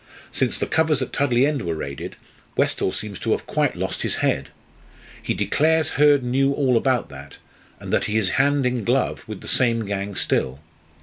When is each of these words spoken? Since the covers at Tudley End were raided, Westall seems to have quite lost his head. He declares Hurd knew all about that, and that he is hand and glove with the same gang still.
Since 0.31 0.57
the 0.57 0.65
covers 0.65 1.03
at 1.03 1.13
Tudley 1.13 1.45
End 1.45 1.61
were 1.61 1.75
raided, 1.75 2.15
Westall 2.57 2.91
seems 2.91 3.19
to 3.19 3.33
have 3.33 3.45
quite 3.45 3.75
lost 3.75 4.01
his 4.01 4.15
head. 4.15 4.49
He 5.21 5.35
declares 5.35 5.89
Hurd 5.91 6.23
knew 6.23 6.53
all 6.53 6.75
about 6.75 7.09
that, 7.09 7.37
and 7.79 7.93
that 7.93 8.05
he 8.05 8.17
is 8.17 8.31
hand 8.41 8.65
and 8.65 8.83
glove 8.83 9.23
with 9.27 9.41
the 9.41 9.47
same 9.47 9.85
gang 9.85 10.15
still. 10.15 10.59